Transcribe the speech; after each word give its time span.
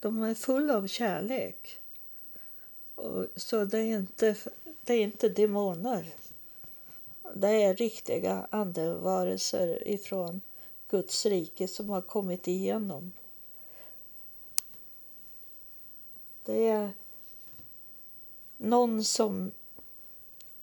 De 0.00 0.22
är 0.22 0.34
fulla 0.34 0.76
av 0.76 0.86
kärlek. 0.86 1.78
Och, 2.94 3.26
så 3.36 3.64
det 3.64 3.78
är, 3.78 3.98
inte, 3.98 4.36
det 4.82 4.94
är 4.94 5.00
inte 5.00 5.28
demoner. 5.28 6.14
Det 7.34 7.48
är 7.48 7.74
riktiga 7.74 8.46
andevarelser 8.50 9.88
ifrån 9.88 10.40
Guds 10.88 11.26
rike 11.26 11.68
som 11.68 11.90
har 11.90 12.02
kommit 12.02 12.48
igenom. 12.48 13.12
Det 16.44 16.68
är 16.68 16.92
någon 18.56 19.04
som 19.04 19.50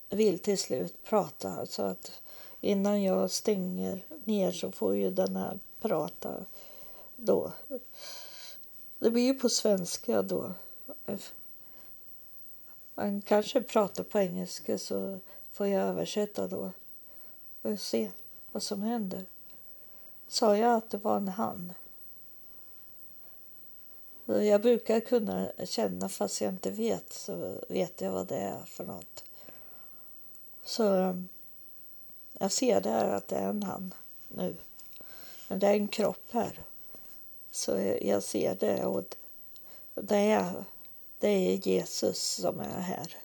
vill 0.09 0.39
till 0.39 0.57
slut 0.57 1.03
prata. 1.03 1.65
Så 1.65 1.81
att 1.81 2.21
innan 2.61 3.03
jag 3.03 3.31
stänger 3.31 4.01
ner 4.23 4.51
så 4.51 4.71
får 4.71 4.95
ju 4.95 5.09
den 5.09 5.35
här 5.35 5.59
prata 5.81 6.45
då. 7.15 7.51
Det 8.99 9.11
blir 9.11 9.23
ju 9.23 9.33
på 9.33 9.49
svenska 9.49 10.21
då. 10.21 10.53
Han 12.95 13.21
kanske 13.21 13.61
pratar 13.61 14.03
på 14.03 14.19
engelska 14.19 14.77
så 14.77 15.19
får 15.51 15.67
jag 15.67 15.87
översätta 15.87 16.47
då. 16.47 16.71
Och 17.61 17.79
se 17.79 18.11
vad 18.51 18.63
som 18.63 18.81
händer. 18.81 19.25
Sa 20.27 20.57
jag 20.57 20.75
att 20.75 20.89
det 20.89 20.97
var 20.97 21.17
en 21.17 21.27
han? 21.27 21.73
Jag 24.25 24.61
brukar 24.61 24.99
kunna 24.99 25.51
känna 25.65 26.09
fast 26.09 26.41
jag 26.41 26.53
inte 26.53 26.71
vet 26.71 27.13
så 27.13 27.61
vet 27.69 28.01
jag 28.01 28.11
vad 28.11 28.27
det 28.27 28.37
är 28.37 28.65
för 28.65 28.85
något. 28.85 29.23
Så 30.63 30.83
um, 30.83 31.29
jag 32.33 32.51
ser 32.51 32.81
där 32.81 33.09
att 33.09 33.27
det 33.27 33.35
är 33.35 33.49
en 33.49 33.63
han 33.63 33.93
nu. 34.27 34.55
Men 35.47 35.59
det 35.59 35.67
är 35.67 35.73
en 35.73 35.87
kropp 35.87 36.31
här. 36.31 36.66
Så 37.57 37.95
jag 38.01 38.23
ser 38.23 38.55
det 38.55 38.85
och 38.85 39.15
det 39.95 40.17
är, 40.17 40.63
det 41.19 41.27
är 41.27 41.67
Jesus 41.67 42.21
som 42.21 42.59
är 42.59 42.79
här. 42.79 43.15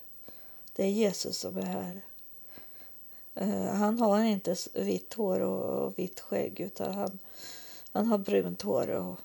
Det 0.72 0.84
är 0.84 0.88
Jesus 0.88 1.38
som 1.38 1.56
är 1.56 1.62
här. 1.62 2.00
Eh, 3.34 3.74
han 3.74 3.98
har 3.98 4.22
inte 4.22 4.56
vitt 4.74 5.14
hår 5.14 5.40
och 5.40 5.98
vitt 5.98 6.20
skägg 6.20 6.60
utan 6.60 6.94
han, 6.94 7.18
han 7.92 8.06
har 8.06 8.18
brunt 8.18 8.62
hår 8.62 8.88
och 8.88 9.20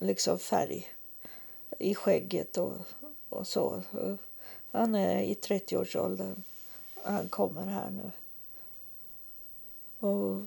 liksom 0.00 0.38
färg 0.38 0.88
i 1.78 1.94
skägget 1.94 2.56
och, 2.56 2.74
och 3.28 3.46
så. 3.46 3.82
Han 4.70 4.94
är 4.94 5.22
i 5.22 5.34
30-årsåldern. 5.34 6.42
Han 7.02 7.28
kommer 7.28 7.66
här 7.66 7.90
nu. 7.90 8.10
Och 10.08 10.42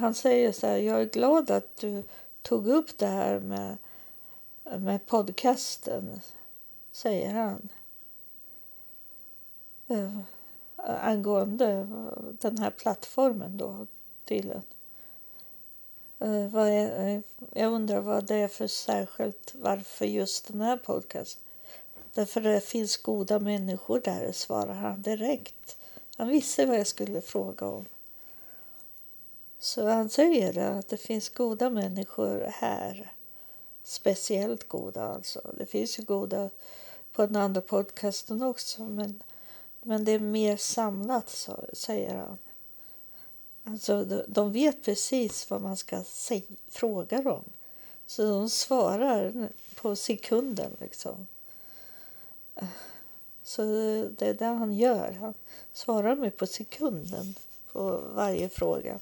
han 0.00 0.14
säger 0.14 0.52
så 0.52 0.66
här, 0.66 0.76
jag 0.76 1.00
är 1.00 1.04
glad 1.04 1.50
att 1.50 1.76
du 1.76 2.02
tog 2.42 2.68
upp 2.68 2.98
det 2.98 3.06
här 3.06 3.40
med, 3.40 3.76
med 4.78 5.06
podcasten, 5.06 6.20
säger 6.92 7.32
han. 7.32 7.68
Äh, 9.88 10.18
angående 10.76 11.88
den 12.40 12.58
här 12.58 12.70
plattformen 12.70 13.56
då, 13.56 13.86
tydligen. 14.24 14.62
Äh, 16.18 16.46
vad 16.46 16.68
är, 16.68 17.06
eh, 17.06 17.20
jag 17.52 17.72
undrar 17.72 18.00
vad 18.00 18.24
det 18.24 18.34
är 18.34 18.48
för 18.48 18.66
särskilt, 18.66 19.54
varför 19.54 20.06
just 20.06 20.48
den 20.48 20.60
här 20.60 20.76
podcasten? 20.76 21.42
Därför 22.14 22.40
det 22.40 22.60
finns 22.60 22.96
goda 22.96 23.38
människor 23.38 24.00
där, 24.04 24.32
svarar 24.32 24.74
han 24.74 25.02
direkt. 25.02 25.76
Han 26.16 26.28
visste 26.28 26.66
vad 26.66 26.78
jag 26.78 26.86
skulle 26.86 27.20
fråga 27.20 27.66
om. 27.66 27.86
Så 29.74 29.88
han 29.88 30.08
säger 30.08 30.58
att 30.58 30.88
det 30.88 30.96
finns 30.96 31.28
goda 31.28 31.70
människor 31.70 32.46
här. 32.48 33.12
Speciellt 33.82 34.68
goda 34.68 35.02
alltså. 35.02 35.40
Det 35.58 35.66
finns 35.66 35.98
ju 35.98 36.02
goda 36.02 36.50
på 37.12 37.26
den 37.26 37.36
andra 37.36 37.60
podcasten 37.60 38.42
också 38.42 38.82
men, 38.82 39.22
men 39.82 40.04
det 40.04 40.12
är 40.12 40.18
mer 40.18 40.56
samlat, 40.56 41.30
så, 41.30 41.64
säger 41.72 42.16
han. 42.16 42.38
Alltså, 43.64 44.04
de 44.26 44.52
vet 44.52 44.82
precis 44.84 45.50
vad 45.50 45.62
man 45.62 45.76
ska 45.76 46.04
säg, 46.04 46.46
fråga 46.68 47.22
dem. 47.22 47.44
Så 48.06 48.22
de 48.22 48.50
svarar 48.50 49.48
på 49.74 49.96
sekunden 49.96 50.76
liksom. 50.80 51.26
Så 53.44 53.62
det 54.18 54.26
är 54.26 54.34
det 54.34 54.44
han 54.44 54.74
gör. 54.74 55.12
Han 55.20 55.34
svarar 55.72 56.16
mig 56.16 56.30
på 56.30 56.46
sekunden 56.46 57.34
på 57.72 57.96
varje 58.14 58.48
fråga. 58.48 58.98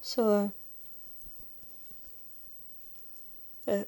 Så 0.00 0.50
eh, 3.64 3.82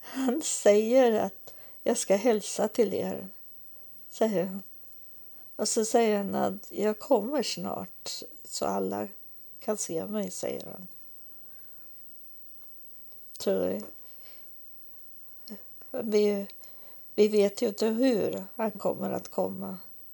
han 0.00 0.42
säger 0.42 1.12
att 1.12 1.54
jag 1.82 1.98
ska 1.98 2.16
hälsa 2.16 2.68
till 2.68 2.94
er, 2.94 3.28
säger 4.10 4.44
han. 4.44 4.62
Och 5.56 5.68
så 5.68 5.84
säger 5.84 6.16
han 6.16 6.34
att 6.34 6.72
jag 6.72 6.98
kommer 6.98 7.42
snart 7.42 8.22
så 8.44 8.66
alla 8.66 9.08
kan 9.60 9.78
se 9.78 10.06
mig, 10.06 10.30
säger 10.30 10.66
han. 10.66 10.86
Så 13.38 13.62
eh, 13.62 13.82
vi 15.90 16.46
vi 17.14 17.28
vet 17.28 17.62
ju 17.62 17.68
inte 17.68 17.86
hur 17.86 18.44
han 18.56 18.70
kommer 18.70 19.10
att 19.10 19.28
komma. 19.28 19.78